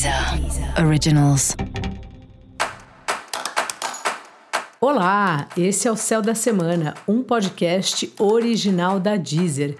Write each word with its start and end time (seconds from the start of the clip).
Deezer 0.00 0.82
Originals. 0.82 1.54
Olá, 4.80 5.46
esse 5.54 5.86
é 5.86 5.92
o 5.92 5.96
Céu 5.96 6.22
da 6.22 6.34
Semana, 6.34 6.94
um 7.06 7.22
podcast 7.22 8.10
original 8.18 8.98
da 8.98 9.16
Deezer. 9.16 9.76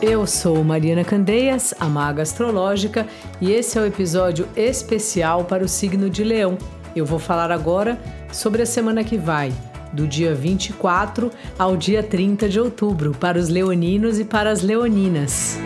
Eu 0.00 0.24
sou 0.24 0.62
Mariana 0.62 1.02
Candeias, 1.02 1.74
a 1.80 1.86
maga 1.86 2.22
astrológica, 2.22 3.08
e 3.40 3.50
esse 3.50 3.76
é 3.76 3.82
o 3.82 3.86
episódio 3.86 4.48
especial 4.54 5.44
para 5.44 5.64
o 5.64 5.68
signo 5.68 6.08
de 6.08 6.22
Leão. 6.22 6.56
Eu 6.94 7.04
vou 7.04 7.18
falar 7.18 7.50
agora 7.50 8.00
sobre 8.30 8.62
a 8.62 8.66
semana 8.66 9.02
que 9.02 9.18
vai, 9.18 9.52
do 9.92 10.06
dia 10.06 10.32
24 10.32 11.28
ao 11.58 11.76
dia 11.76 12.04
30 12.04 12.48
de 12.48 12.60
outubro, 12.60 13.10
para 13.18 13.36
os 13.36 13.48
leoninos 13.48 14.20
e 14.20 14.24
para 14.24 14.48
as 14.48 14.62
leoninas. 14.62 15.58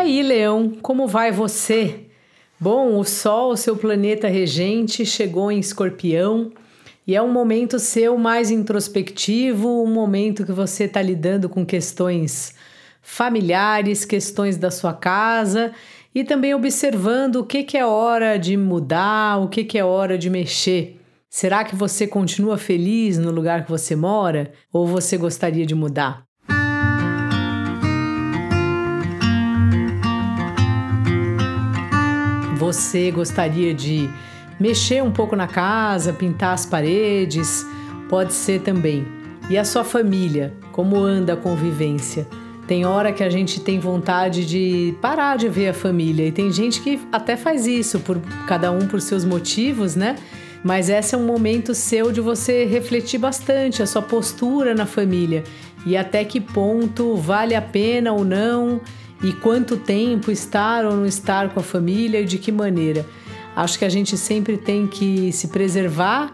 Aí, 0.00 0.22
Leão, 0.22 0.72
como 0.80 1.06
vai 1.06 1.30
você? 1.30 2.06
Bom, 2.58 2.98
o 2.98 3.04
Sol, 3.04 3.54
seu 3.54 3.76
planeta 3.76 4.28
regente, 4.28 5.04
chegou 5.04 5.52
em 5.52 5.58
Escorpião 5.58 6.52
e 7.06 7.14
é 7.14 7.20
um 7.20 7.30
momento 7.30 7.78
seu 7.78 8.16
mais 8.16 8.50
introspectivo, 8.50 9.68
um 9.84 9.92
momento 9.92 10.46
que 10.46 10.52
você 10.52 10.84
está 10.84 11.02
lidando 11.02 11.50
com 11.50 11.66
questões 11.66 12.54
familiares, 13.02 14.06
questões 14.06 14.56
da 14.56 14.70
sua 14.70 14.94
casa 14.94 15.70
e 16.14 16.24
também 16.24 16.54
observando 16.54 17.36
o 17.36 17.44
que, 17.44 17.62
que 17.62 17.76
é 17.76 17.84
hora 17.84 18.38
de 18.38 18.56
mudar, 18.56 19.38
o 19.38 19.50
que, 19.50 19.64
que 19.64 19.78
é 19.78 19.84
hora 19.84 20.16
de 20.16 20.30
mexer. 20.30 20.98
Será 21.28 21.62
que 21.62 21.76
você 21.76 22.06
continua 22.06 22.56
feliz 22.56 23.18
no 23.18 23.30
lugar 23.30 23.66
que 23.66 23.70
você 23.70 23.94
mora 23.94 24.50
ou 24.72 24.86
você 24.86 25.18
gostaria 25.18 25.66
de 25.66 25.74
mudar? 25.74 26.29
Você 32.70 33.10
gostaria 33.10 33.74
de 33.74 34.08
mexer 34.60 35.02
um 35.02 35.10
pouco 35.10 35.34
na 35.34 35.48
casa, 35.48 36.12
pintar 36.12 36.54
as 36.54 36.64
paredes? 36.64 37.66
Pode 38.08 38.32
ser 38.32 38.60
também. 38.60 39.04
E 39.50 39.58
a 39.58 39.64
sua 39.64 39.82
família? 39.82 40.54
Como 40.70 40.96
anda 40.96 41.32
a 41.32 41.36
convivência? 41.36 42.28
Tem 42.68 42.86
hora 42.86 43.12
que 43.12 43.24
a 43.24 43.28
gente 43.28 43.58
tem 43.58 43.80
vontade 43.80 44.46
de 44.46 44.94
parar 45.02 45.36
de 45.36 45.48
ver 45.48 45.70
a 45.70 45.74
família 45.74 46.28
e 46.28 46.30
tem 46.30 46.52
gente 46.52 46.80
que 46.80 47.00
até 47.10 47.36
faz 47.36 47.66
isso 47.66 47.98
por 47.98 48.20
cada 48.46 48.70
um 48.70 48.86
por 48.86 49.00
seus 49.00 49.24
motivos, 49.24 49.96
né? 49.96 50.14
Mas 50.62 50.88
esse 50.88 51.16
é 51.16 51.18
um 51.18 51.26
momento 51.26 51.74
seu 51.74 52.12
de 52.12 52.20
você 52.20 52.66
refletir 52.66 53.18
bastante 53.18 53.82
a 53.82 53.86
sua 53.86 54.02
postura 54.02 54.76
na 54.76 54.86
família 54.86 55.42
e 55.84 55.96
até 55.96 56.24
que 56.24 56.40
ponto 56.40 57.16
vale 57.16 57.56
a 57.56 57.62
pena 57.62 58.12
ou 58.12 58.24
não 58.24 58.80
e 59.22 59.32
quanto 59.32 59.76
tempo 59.76 60.30
estar 60.30 60.84
ou 60.84 60.96
não 60.96 61.06
estar 61.06 61.50
com 61.50 61.60
a 61.60 61.62
família 61.62 62.20
e 62.20 62.24
de 62.24 62.38
que 62.38 62.50
maneira. 62.50 63.04
Acho 63.54 63.78
que 63.78 63.84
a 63.84 63.88
gente 63.88 64.16
sempre 64.16 64.56
tem 64.56 64.86
que 64.86 65.32
se 65.32 65.48
preservar 65.48 66.32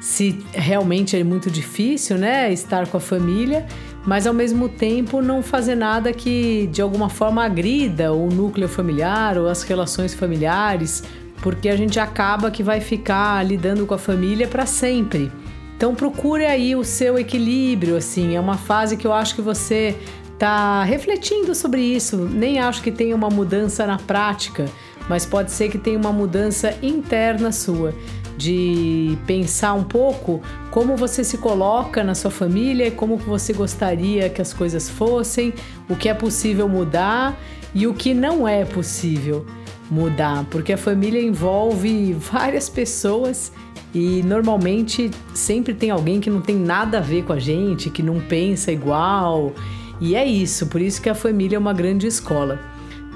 se 0.00 0.38
realmente 0.52 1.16
é 1.16 1.24
muito 1.24 1.50
difícil, 1.50 2.16
né, 2.18 2.52
estar 2.52 2.86
com 2.86 2.96
a 2.96 3.00
família, 3.00 3.66
mas 4.06 4.26
ao 4.26 4.34
mesmo 4.34 4.68
tempo 4.68 5.20
não 5.20 5.42
fazer 5.42 5.74
nada 5.74 6.12
que 6.12 6.68
de 6.70 6.80
alguma 6.80 7.08
forma 7.08 7.44
agrida 7.44 8.12
o 8.12 8.28
núcleo 8.28 8.68
familiar 8.68 9.36
ou 9.36 9.48
as 9.48 9.62
relações 9.62 10.14
familiares, 10.14 11.02
porque 11.42 11.68
a 11.68 11.76
gente 11.76 11.98
acaba 11.98 12.50
que 12.50 12.62
vai 12.62 12.80
ficar 12.80 13.44
lidando 13.44 13.86
com 13.86 13.94
a 13.94 13.98
família 13.98 14.46
para 14.46 14.66
sempre. 14.66 15.32
Então 15.76 15.94
procure 15.94 16.44
aí 16.44 16.74
o 16.74 16.84
seu 16.84 17.18
equilíbrio, 17.18 17.96
assim, 17.96 18.34
é 18.34 18.40
uma 18.40 18.56
fase 18.56 18.96
que 18.96 19.06
eu 19.06 19.12
acho 19.12 19.34
que 19.34 19.42
você 19.42 19.96
tá 20.38 20.84
refletindo 20.84 21.54
sobre 21.54 21.80
isso. 21.80 22.16
Nem 22.16 22.58
acho 22.58 22.82
que 22.82 22.92
tenha 22.92 23.14
uma 23.14 23.28
mudança 23.28 23.86
na 23.86 23.98
prática, 23.98 24.66
mas 25.08 25.26
pode 25.26 25.50
ser 25.50 25.68
que 25.68 25.78
tenha 25.78 25.98
uma 25.98 26.12
mudança 26.12 26.74
interna 26.82 27.50
sua 27.50 27.94
de 28.36 29.18
pensar 29.26 29.74
um 29.74 29.82
pouco 29.82 30.40
como 30.70 30.96
você 30.96 31.24
se 31.24 31.38
coloca 31.38 32.04
na 32.04 32.14
sua 32.14 32.30
família 32.30 32.88
como 32.88 33.16
você 33.16 33.52
gostaria 33.52 34.30
que 34.30 34.40
as 34.40 34.52
coisas 34.52 34.88
fossem, 34.88 35.52
o 35.88 35.96
que 35.96 36.08
é 36.08 36.14
possível 36.14 36.68
mudar 36.68 37.36
e 37.74 37.84
o 37.88 37.92
que 37.92 38.14
não 38.14 38.46
é 38.46 38.64
possível 38.64 39.44
mudar, 39.90 40.44
porque 40.50 40.72
a 40.72 40.78
família 40.78 41.20
envolve 41.20 42.12
várias 42.12 42.68
pessoas 42.68 43.50
e 43.92 44.22
normalmente 44.22 45.10
sempre 45.34 45.74
tem 45.74 45.90
alguém 45.90 46.20
que 46.20 46.30
não 46.30 46.40
tem 46.40 46.56
nada 46.56 46.98
a 46.98 47.00
ver 47.00 47.24
com 47.24 47.32
a 47.32 47.38
gente, 47.38 47.90
que 47.90 48.02
não 48.02 48.20
pensa 48.20 48.70
igual 48.70 49.52
e 50.00 50.14
é 50.14 50.24
isso, 50.24 50.66
por 50.66 50.80
isso 50.80 51.02
que 51.02 51.08
a 51.08 51.14
família 51.14 51.56
é 51.56 51.58
uma 51.58 51.72
grande 51.72 52.06
escola. 52.06 52.60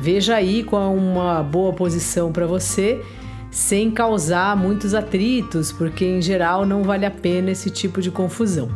Veja 0.00 0.34
aí 0.34 0.64
qual 0.64 0.82
é 0.82 0.98
uma 0.98 1.42
boa 1.42 1.72
posição 1.72 2.32
para 2.32 2.46
você, 2.46 3.02
sem 3.50 3.90
causar 3.90 4.56
muitos 4.56 4.94
atritos, 4.94 5.70
porque 5.70 6.04
em 6.04 6.20
geral 6.20 6.66
não 6.66 6.82
vale 6.82 7.06
a 7.06 7.10
pena 7.10 7.50
esse 7.50 7.70
tipo 7.70 8.00
de 8.00 8.10
confusão. 8.10 8.68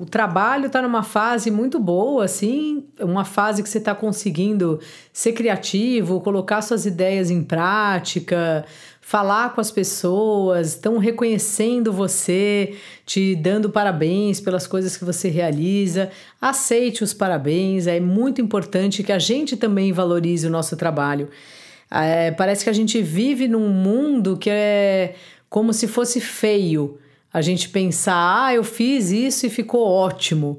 O 0.00 0.06
trabalho 0.06 0.66
está 0.66 0.80
numa 0.80 1.02
fase 1.02 1.50
muito 1.50 1.80
boa, 1.80 2.24
assim, 2.24 2.84
uma 3.00 3.24
fase 3.24 3.64
que 3.64 3.68
você 3.68 3.78
está 3.78 3.96
conseguindo 3.96 4.78
ser 5.12 5.32
criativo, 5.32 6.20
colocar 6.20 6.62
suas 6.62 6.86
ideias 6.86 7.32
em 7.32 7.42
prática, 7.42 8.64
falar 9.00 9.52
com 9.52 9.60
as 9.60 9.72
pessoas, 9.72 10.68
estão 10.68 10.98
reconhecendo 10.98 11.92
você, 11.92 12.76
te 13.04 13.34
dando 13.34 13.70
parabéns 13.70 14.40
pelas 14.40 14.68
coisas 14.68 14.96
que 14.96 15.04
você 15.04 15.28
realiza. 15.28 16.10
Aceite 16.40 17.02
os 17.02 17.12
parabéns, 17.12 17.88
é 17.88 17.98
muito 17.98 18.40
importante 18.40 19.02
que 19.02 19.10
a 19.10 19.18
gente 19.18 19.56
também 19.56 19.92
valorize 19.92 20.46
o 20.46 20.50
nosso 20.50 20.76
trabalho. 20.76 21.28
É, 21.90 22.30
parece 22.30 22.62
que 22.62 22.70
a 22.70 22.74
gente 22.74 23.02
vive 23.02 23.48
num 23.48 23.68
mundo 23.68 24.36
que 24.36 24.48
é 24.48 25.16
como 25.50 25.72
se 25.72 25.88
fosse 25.88 26.20
feio. 26.20 27.00
A 27.32 27.40
gente 27.42 27.68
pensar, 27.68 28.46
ah, 28.46 28.54
eu 28.54 28.64
fiz 28.64 29.10
isso 29.10 29.46
e 29.46 29.50
ficou 29.50 29.86
ótimo. 29.86 30.58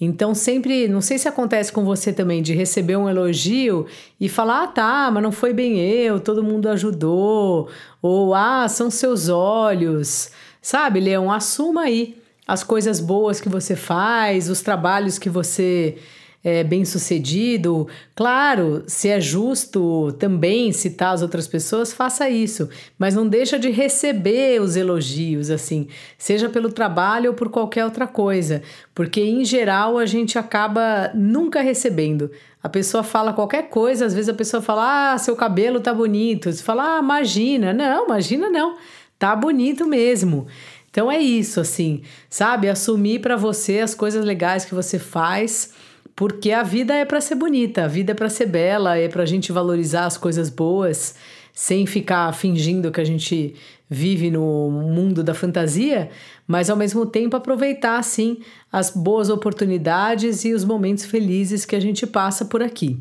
Então, 0.00 0.34
sempre, 0.34 0.88
não 0.88 1.00
sei 1.00 1.16
se 1.16 1.26
acontece 1.26 1.72
com 1.72 1.84
você 1.84 2.12
também, 2.12 2.42
de 2.42 2.52
receber 2.54 2.96
um 2.96 3.08
elogio 3.08 3.86
e 4.20 4.28
falar, 4.28 4.64
ah, 4.64 4.66
tá, 4.66 5.10
mas 5.10 5.22
não 5.22 5.32
foi 5.32 5.54
bem 5.54 5.78
eu, 5.78 6.20
todo 6.20 6.44
mundo 6.44 6.68
ajudou, 6.68 7.68
ou 8.02 8.34
ah, 8.34 8.68
são 8.68 8.90
seus 8.90 9.28
olhos. 9.28 10.30
Sabe, 10.60 11.00
Leão, 11.00 11.32
assuma 11.32 11.82
aí 11.82 12.16
as 12.46 12.62
coisas 12.62 13.00
boas 13.00 13.40
que 13.40 13.48
você 13.48 13.74
faz, 13.74 14.50
os 14.50 14.60
trabalhos 14.60 15.18
que 15.18 15.30
você 15.30 15.96
é, 16.46 16.62
bem 16.62 16.84
sucedido. 16.84 17.88
Claro, 18.14 18.84
se 18.86 19.08
é 19.08 19.20
justo 19.20 20.12
também 20.12 20.70
citar 20.70 21.12
as 21.12 21.20
outras 21.20 21.48
pessoas, 21.48 21.92
faça 21.92 22.30
isso, 22.30 22.68
mas 22.96 23.16
não 23.16 23.26
deixa 23.26 23.58
de 23.58 23.68
receber 23.68 24.62
os 24.62 24.76
elogios, 24.76 25.50
assim, 25.50 25.88
seja 26.16 26.48
pelo 26.48 26.70
trabalho 26.70 27.30
ou 27.30 27.34
por 27.36 27.48
qualquer 27.48 27.84
outra 27.84 28.06
coisa, 28.06 28.62
porque 28.94 29.20
em 29.20 29.44
geral 29.44 29.98
a 29.98 30.06
gente 30.06 30.38
acaba 30.38 31.10
nunca 31.16 31.60
recebendo. 31.60 32.30
A 32.62 32.68
pessoa 32.68 33.02
fala 33.02 33.32
qualquer 33.32 33.68
coisa, 33.68 34.06
às 34.06 34.14
vezes 34.14 34.28
a 34.28 34.34
pessoa 34.34 34.62
fala: 34.62 35.14
Ah, 35.14 35.18
seu 35.18 35.34
cabelo 35.34 35.80
tá 35.80 35.92
bonito. 35.92 36.52
Você 36.52 36.62
fala: 36.62 36.96
Ah, 36.96 37.00
imagina. 37.00 37.72
Não, 37.72 38.06
imagina 38.06 38.48
não. 38.48 38.76
Tá 39.18 39.34
bonito 39.34 39.84
mesmo. 39.86 40.46
Então 40.90 41.10
é 41.10 41.18
isso, 41.18 41.60
assim, 41.60 42.02
sabe? 42.30 42.68
Assumir 42.68 43.20
para 43.20 43.36
você 43.36 43.80
as 43.80 43.94
coisas 43.94 44.24
legais 44.24 44.64
que 44.64 44.74
você 44.74 44.98
faz 44.98 45.72
porque 46.16 46.50
a 46.50 46.62
vida 46.62 46.94
é 46.94 47.04
para 47.04 47.20
ser 47.20 47.34
bonita, 47.34 47.84
a 47.84 47.88
vida 47.88 48.12
é 48.12 48.14
para 48.14 48.30
ser 48.30 48.46
bela, 48.46 48.96
é 48.96 49.06
para 49.06 49.22
a 49.22 49.26
gente 49.26 49.52
valorizar 49.52 50.06
as 50.06 50.16
coisas 50.16 50.48
boas, 50.48 51.14
sem 51.52 51.84
ficar 51.84 52.32
fingindo 52.32 52.90
que 52.90 53.02
a 53.02 53.04
gente 53.04 53.54
vive 53.88 54.30
no 54.30 54.70
mundo 54.70 55.22
da 55.22 55.34
fantasia, 55.34 56.08
mas 56.46 56.70
ao 56.70 56.76
mesmo 56.76 57.04
tempo 57.04 57.36
aproveitar 57.36 58.02
sim 58.02 58.38
as 58.72 58.90
boas 58.90 59.28
oportunidades 59.28 60.42
e 60.46 60.54
os 60.54 60.64
momentos 60.64 61.04
felizes 61.04 61.66
que 61.66 61.76
a 61.76 61.80
gente 61.80 62.06
passa 62.06 62.46
por 62.46 62.62
aqui. 62.62 62.98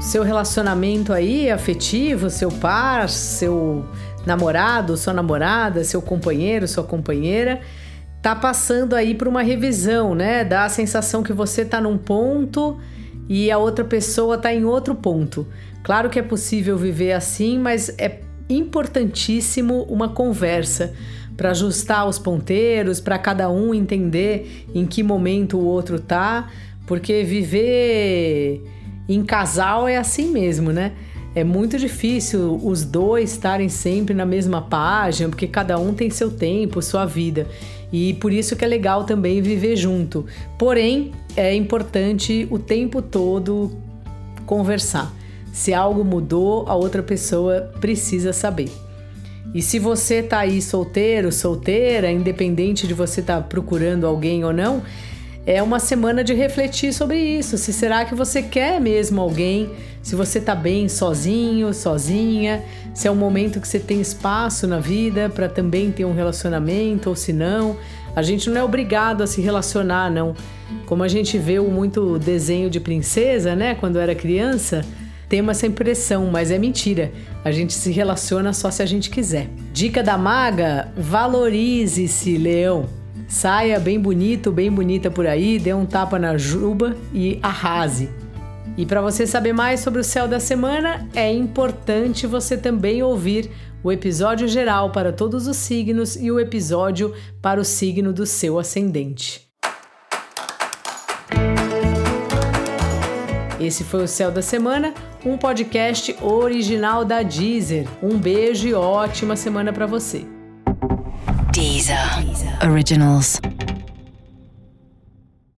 Seu 0.00 0.22
relacionamento 0.22 1.12
aí 1.12 1.50
afetivo, 1.50 2.30
seu 2.30 2.50
par, 2.50 3.08
seu 3.08 3.84
namorado, 4.26 4.96
sua 4.96 5.12
namorada, 5.12 5.84
seu 5.84 6.02
companheiro, 6.02 6.66
sua 6.66 6.84
companheira, 6.84 7.60
tá 8.20 8.34
passando 8.34 8.94
aí 8.94 9.14
por 9.14 9.28
uma 9.28 9.42
revisão, 9.42 10.14
né? 10.14 10.44
Dá 10.44 10.64
a 10.64 10.68
sensação 10.68 11.22
que 11.22 11.32
você 11.32 11.64
tá 11.64 11.80
num 11.80 11.96
ponto 11.96 12.78
e 13.28 13.50
a 13.50 13.56
outra 13.56 13.84
pessoa 13.84 14.36
tá 14.36 14.52
em 14.52 14.64
outro 14.64 14.94
ponto. 14.94 15.46
Claro 15.82 16.10
que 16.10 16.18
é 16.18 16.22
possível 16.22 16.76
viver 16.76 17.12
assim, 17.12 17.58
mas 17.58 17.88
é 17.96 18.20
importantíssimo 18.48 19.82
uma 19.84 20.08
conversa 20.08 20.92
para 21.36 21.50
ajustar 21.50 22.08
os 22.08 22.18
ponteiros, 22.18 23.00
para 23.00 23.18
cada 23.18 23.48
um 23.50 23.72
entender 23.72 24.66
em 24.74 24.86
que 24.86 25.02
momento 25.02 25.58
o 25.58 25.64
outro 25.64 26.00
tá, 26.00 26.50
porque 26.86 27.22
viver 27.22 28.64
em 29.08 29.22
casal 29.22 29.86
é 29.86 29.96
assim 29.96 30.32
mesmo, 30.32 30.72
né? 30.72 30.92
É 31.36 31.44
muito 31.44 31.78
difícil 31.78 32.58
os 32.64 32.82
dois 32.82 33.32
estarem 33.32 33.68
sempre 33.68 34.14
na 34.14 34.24
mesma 34.24 34.62
página, 34.62 35.28
porque 35.28 35.46
cada 35.46 35.78
um 35.78 35.92
tem 35.92 36.08
seu 36.08 36.30
tempo, 36.30 36.80
sua 36.80 37.04
vida. 37.04 37.46
E 37.92 38.14
por 38.14 38.32
isso 38.32 38.56
que 38.56 38.64
é 38.64 38.66
legal 38.66 39.04
também 39.04 39.42
viver 39.42 39.76
junto. 39.76 40.24
Porém, 40.58 41.12
é 41.36 41.54
importante 41.54 42.48
o 42.50 42.58
tempo 42.58 43.02
todo 43.02 43.70
conversar. 44.46 45.14
Se 45.52 45.74
algo 45.74 46.02
mudou, 46.02 46.64
a 46.68 46.74
outra 46.74 47.02
pessoa 47.02 47.70
precisa 47.82 48.32
saber. 48.32 48.70
E 49.54 49.60
se 49.60 49.78
você 49.78 50.22
tá 50.22 50.38
aí 50.38 50.62
solteiro, 50.62 51.30
solteira, 51.30 52.10
independente 52.10 52.86
de 52.86 52.94
você 52.94 53.20
estar 53.20 53.42
tá 53.42 53.46
procurando 53.46 54.06
alguém 54.06 54.42
ou 54.42 54.54
não, 54.54 54.82
é 55.46 55.62
uma 55.62 55.78
semana 55.78 56.24
de 56.24 56.34
refletir 56.34 56.92
sobre 56.92 57.18
isso. 57.18 57.56
Se 57.56 57.72
será 57.72 58.04
que 58.04 58.16
você 58.16 58.42
quer 58.42 58.80
mesmo 58.80 59.20
alguém? 59.20 59.70
Se 60.02 60.16
você 60.16 60.40
tá 60.40 60.56
bem 60.56 60.88
sozinho, 60.88 61.72
sozinha, 61.72 62.64
se 62.92 63.06
é 63.06 63.10
um 63.10 63.16
momento 63.16 63.60
que 63.60 63.68
você 63.68 63.78
tem 63.78 64.00
espaço 64.00 64.66
na 64.66 64.80
vida 64.80 65.30
para 65.30 65.48
também 65.48 65.92
ter 65.92 66.04
um 66.04 66.12
relacionamento 66.12 67.08
ou 67.08 67.14
se 67.14 67.32
não. 67.32 67.76
A 68.14 68.22
gente 68.22 68.50
não 68.50 68.60
é 68.60 68.64
obrigado 68.64 69.22
a 69.22 69.26
se 69.26 69.40
relacionar, 69.40 70.10
não. 70.10 70.34
Como 70.84 71.04
a 71.04 71.08
gente 71.08 71.38
vê 71.38 71.60
muito 71.60 72.18
desenho 72.18 72.68
de 72.68 72.80
princesa, 72.80 73.54
né, 73.54 73.76
quando 73.76 74.00
era 74.00 74.16
criança, 74.16 74.84
temos 75.28 75.56
essa 75.56 75.66
impressão, 75.66 76.26
mas 76.26 76.50
é 76.50 76.58
mentira. 76.58 77.12
A 77.44 77.52
gente 77.52 77.72
se 77.72 77.92
relaciona 77.92 78.52
só 78.52 78.68
se 78.70 78.82
a 78.82 78.86
gente 78.86 79.10
quiser. 79.10 79.48
Dica 79.72 80.02
da 80.02 80.18
maga: 80.18 80.88
valorize-se, 80.96 82.36
leão. 82.36 83.05
Saia 83.28 83.80
bem 83.80 83.98
bonito, 83.98 84.52
bem 84.52 84.70
bonita 84.70 85.10
por 85.10 85.26
aí, 85.26 85.58
dê 85.58 85.74
um 85.74 85.84
tapa 85.84 86.18
na 86.18 86.38
juba 86.38 86.96
e 87.12 87.38
arrase. 87.42 88.08
E 88.76 88.84
para 88.84 89.00
você 89.00 89.26
saber 89.26 89.52
mais 89.52 89.80
sobre 89.80 90.00
o 90.00 90.04
céu 90.04 90.28
da 90.28 90.38
semana, 90.38 91.08
é 91.14 91.32
importante 91.32 92.26
você 92.26 92.56
também 92.56 93.02
ouvir 93.02 93.50
o 93.82 93.90
episódio 93.90 94.46
geral 94.46 94.90
para 94.90 95.12
todos 95.12 95.46
os 95.46 95.56
signos 95.56 96.16
e 96.16 96.30
o 96.30 96.38
episódio 96.38 97.14
para 97.40 97.60
o 97.60 97.64
signo 97.64 98.12
do 98.12 98.26
seu 98.26 98.58
ascendente. 98.58 99.46
Esse 103.58 103.82
foi 103.84 104.04
o 104.04 104.08
Céu 104.08 104.30
da 104.30 104.42
Semana, 104.42 104.92
um 105.24 105.38
podcast 105.38 106.14
original 106.22 107.04
da 107.04 107.22
Deezer. 107.22 107.88
Um 108.02 108.18
beijo 108.18 108.68
e 108.68 108.74
ótima 108.74 109.34
semana 109.34 109.72
para 109.72 109.86
você. 109.86 110.35
Deezer. 111.86 112.58
Originals. 112.62 113.38